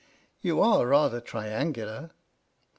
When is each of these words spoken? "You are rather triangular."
"You 0.41 0.61
are 0.61 0.87
rather 0.87 1.21
triangular." 1.21 2.09